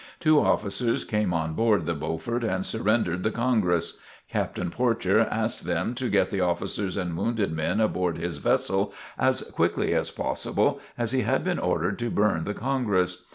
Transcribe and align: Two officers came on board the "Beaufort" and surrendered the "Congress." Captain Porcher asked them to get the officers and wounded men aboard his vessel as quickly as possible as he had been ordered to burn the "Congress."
Two 0.19 0.39
officers 0.39 1.05
came 1.05 1.31
on 1.31 1.53
board 1.53 1.85
the 1.85 1.93
"Beaufort" 1.93 2.43
and 2.43 2.65
surrendered 2.65 3.21
the 3.21 3.29
"Congress." 3.29 3.97
Captain 4.27 4.71
Porcher 4.71 5.19
asked 5.29 5.65
them 5.65 5.93
to 5.93 6.09
get 6.09 6.31
the 6.31 6.41
officers 6.41 6.97
and 6.97 7.15
wounded 7.15 7.51
men 7.51 7.79
aboard 7.79 8.17
his 8.17 8.37
vessel 8.39 8.95
as 9.19 9.43
quickly 9.51 9.93
as 9.93 10.09
possible 10.09 10.79
as 10.97 11.11
he 11.11 11.21
had 11.21 11.43
been 11.43 11.59
ordered 11.59 11.99
to 11.99 12.09
burn 12.09 12.45
the 12.45 12.55
"Congress." 12.55 13.25